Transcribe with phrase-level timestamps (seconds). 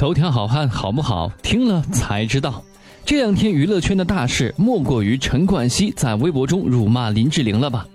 [0.00, 1.30] 头条好汉好不好？
[1.42, 2.64] 听了才知道。
[3.04, 7.86] 这两天娱乐圈的大事，莫过于陈冠希在微博中辱骂林志玲了吧？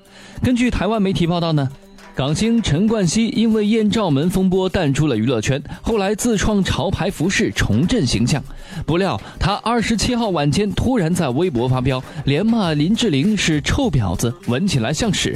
[0.43, 1.67] 根据台湾媒体报道呢，
[2.13, 8.43] 港星陈冠希因为艳照门风波淡出了娱乐圈，后来自创潮牌服饰重振形象。
[8.85, 15.35] 不料他二十七号晚间突然在微博发飙，连骂林志玲是臭婊子，闻起来像屎。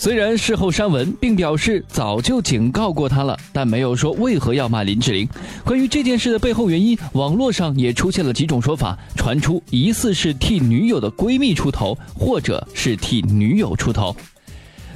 [0.00, 5.28] 虽然事后删文，并表示早就警告过他了，但没有说为何要骂林志玲。
[5.62, 14.16] 关于这件事的背后原因，网络上也出现了几种说法，传出疑似是替女友的闺蜜出头，或者是替女友出头。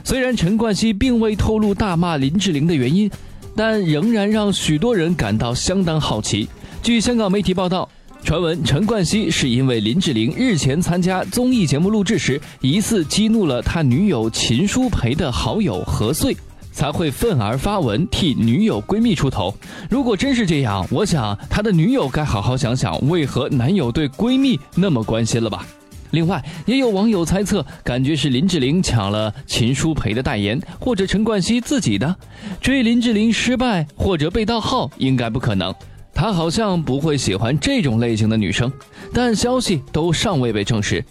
[0.03, 3.11] 虽然陈冠希并未透露大骂林志玲的原因，
[3.55, 6.49] 但仍然让许多人感到相当好奇。
[6.83, 7.87] 据香港媒体报道。
[8.25, 16.35] 传闻陈冠希是因为林志玲日前参加综艺节目录制时，疑似激怒了他女友秦舒培的好友何穗，
[16.73, 19.55] 才会愤而发文替女友闺蜜出头。
[19.91, 25.67] 如果真是这样，我想他的女友该好好想想，为何男友对闺蜜那么关心了吧？
[26.11, 32.17] 另外，也有网友猜测，感觉是林志玲抢了秦舒培的代言，或者陈冠希自己的
[32.59, 35.75] 追林志玲失败或者被盗号，应该不可能。
[36.15, 38.73] 他好像不会喜欢这种类型的女生，
[39.13, 41.05] 但消息都尚未被证实。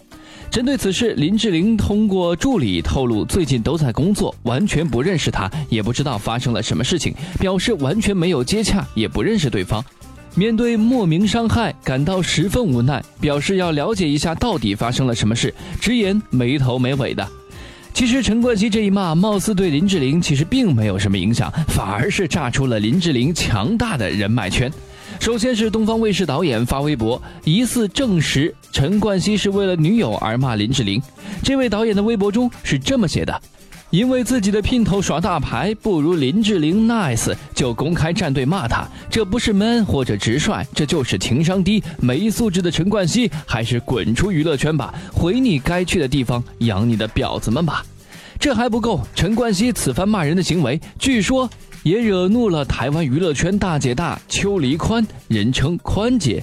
[0.50, 9.84] 针对此事，林志玲通过助理透露，最近都在工作，完全不认识他，也不知道发生了什么事情，表示完全没有接洽，也不认识对方。
[10.36, 17.26] 面对莫名伤害，感到十分无奈，表示要了解一下到底发生了什么事，直言没头没尾的。
[17.92, 24.72] 其实陈冠希这一骂，貌似对林志玲其实并没有什么影响，反而是炸出了林志玲强大的人脉圈。
[25.20, 31.00] 首先是东方卫视导演发微博，疑似证实陈冠希是为了女友而骂林志玲。
[31.42, 33.42] 这位导演的微博中是这么写的
[33.90, 38.86] ：“因为自己的姘头耍大牌不如林志玲 nice，就公开站队骂他。
[39.08, 47.84] 这不是 man 或者直率，这就是情商低、没素质的陈冠希，还是滚出娱乐圈吧，回你该去的地方，养你的婊子们吧。”
[48.38, 51.48] 这还不够，陈冠希此番骂人的行为，据说。
[51.84, 56.42] 也惹怒了台湾娱乐圈大姐大邱黎宽，人称宽姐。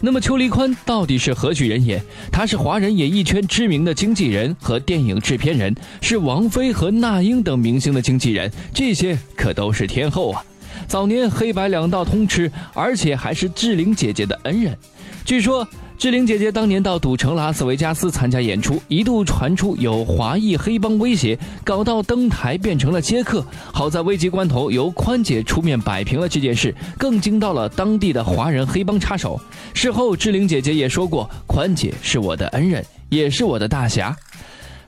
[0.00, 2.00] 那么邱黎宽到底是何许人也？
[2.30, 10.44] 他是华人演艺圈知名的经纪人和电影制片人，是王菲和那英等明星的经纪人，这些可都是天后啊！
[10.86, 14.76] 早年黑白两道通吃，而且还是志玲姐姐的恩人。
[15.24, 15.66] 据说。
[15.96, 23.42] 志玲姐姐当年到赌城拉斯维加斯参加演出，一度传出有华裔黑帮威胁，搞到登台变成了接客。
[23.72, 29.40] 好在危急关头由宽姐出面摆平了这件事，更惊到了当地的华人黑帮插手。
[29.72, 34.14] 事后，志玲姐姐也说过：“宽姐是我的恩人，也是我的大侠。”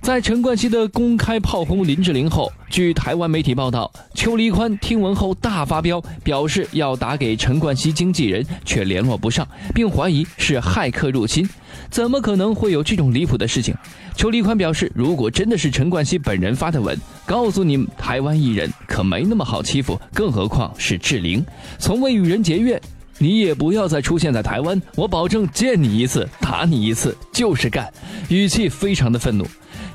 [0.07, 11.45] 在陈冠希的公开炮轰林志玲后，据台湾媒体报道，邱黎宽听闻后大发飙，表示要打给陈冠希经纪人，却联络不上，并怀疑是骇客入侵。
[11.91, 13.75] 怎么可能会有这种离谱的事情？
[14.15, 16.97] 邱黎宽表示，如果真的是陈冠希本人发的文，
[17.27, 21.45] 告诉你台湾艺人可没那么好欺负，更何况是志玲，
[21.81, 22.81] 从未与人结怨，
[23.19, 27.93] 你也不要再出现在台湾，我保证见你一次打你一次，就是干，
[28.29, 29.45] 语气非常的愤怒。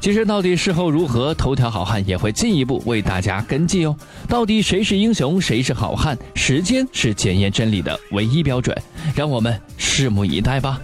[0.01, 3.95] 其实，到底事后如何，头条好汉也会进一步为大家跟进哦。
[4.28, 6.17] 到底谁是英雄，谁是好汉？
[6.34, 8.75] 时间是检验真理的唯一标准，
[9.16, 10.81] 让我们拭目以待吧。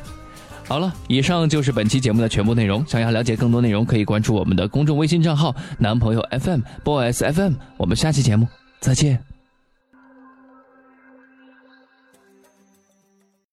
[0.67, 2.85] 好了，以上就是本期节目的全部内容。
[2.87, 7.53] 想要了解更多内容，可以关注我们的公众微信账号“男朋友 FM boys FM”。
[7.77, 8.47] 我们下期节目
[8.79, 9.36] 再见。